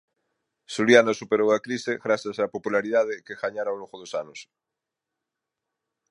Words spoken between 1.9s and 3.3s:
grazas á popularidade